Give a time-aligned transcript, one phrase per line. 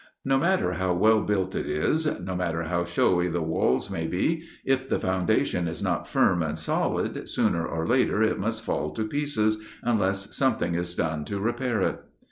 [0.25, 4.45] No matter how well built it is, no matter how showy the walls may be,
[4.65, 9.05] if the foundation is not firm and solid, sooner or later it must fall to
[9.07, 11.99] pieces, unless something is done to repair it.